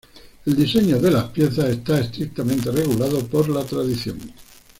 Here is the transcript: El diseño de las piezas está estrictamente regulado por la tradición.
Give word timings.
El 0.47 0.55
diseño 0.55 0.97
de 0.99 1.11
las 1.11 1.25
piezas 1.25 1.65
está 1.69 1.99
estrictamente 1.99 2.71
regulado 2.71 3.19
por 3.27 3.47
la 3.49 3.63
tradición. 3.63 4.17